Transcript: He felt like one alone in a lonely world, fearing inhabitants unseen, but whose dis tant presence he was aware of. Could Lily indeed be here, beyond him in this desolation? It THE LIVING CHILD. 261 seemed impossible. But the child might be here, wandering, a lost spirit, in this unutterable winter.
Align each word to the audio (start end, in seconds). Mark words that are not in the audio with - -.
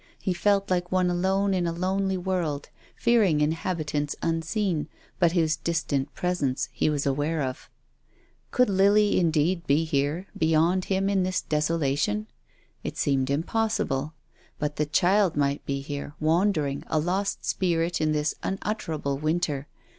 He 0.19 0.33
felt 0.33 0.71
like 0.71 0.91
one 0.91 1.11
alone 1.11 1.53
in 1.53 1.67
a 1.67 1.71
lonely 1.71 2.17
world, 2.17 2.69
fearing 2.95 3.39
inhabitants 3.39 4.15
unseen, 4.23 4.87
but 5.19 5.33
whose 5.33 5.55
dis 5.57 5.83
tant 5.83 6.11
presence 6.15 6.69
he 6.71 6.89
was 6.89 7.05
aware 7.05 7.43
of. 7.43 7.69
Could 8.49 8.67
Lily 8.67 9.19
indeed 9.19 9.67
be 9.67 9.83
here, 9.83 10.25
beyond 10.35 10.85
him 10.85 11.07
in 11.07 11.21
this 11.21 11.43
desolation? 11.43 12.25
It 12.83 12.95
THE 12.95 13.11
LIVING 13.11 13.25
CHILD. 13.27 13.27
261 13.45 13.69
seemed 13.75 13.79
impossible. 14.09 14.13
But 14.57 14.75
the 14.77 14.87
child 14.87 15.37
might 15.37 15.63
be 15.67 15.81
here, 15.81 16.15
wandering, 16.19 16.83
a 16.87 16.97
lost 16.97 17.45
spirit, 17.45 18.01
in 18.01 18.11
this 18.11 18.33
unutterable 18.41 19.19
winter. 19.19 19.67